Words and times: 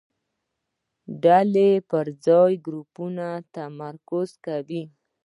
ډلې 1.23 1.69
پر 1.89 2.05
ځای 2.25 2.51
ګروپونو 2.65 3.27
تمرکز 3.55 4.29
کوي. 4.45 4.83